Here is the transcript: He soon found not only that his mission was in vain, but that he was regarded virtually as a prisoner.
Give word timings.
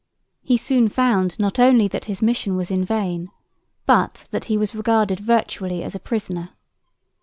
He 0.41 0.57
soon 0.57 0.89
found 0.89 1.37
not 1.37 1.59
only 1.59 1.87
that 1.89 2.05
his 2.05 2.23
mission 2.23 2.55
was 2.55 2.71
in 2.71 2.83
vain, 2.83 3.29
but 3.85 4.25
that 4.31 4.45
he 4.45 4.57
was 4.57 4.73
regarded 4.73 5.19
virtually 5.19 5.83
as 5.83 5.93
a 5.93 5.99
prisoner. 5.99 6.49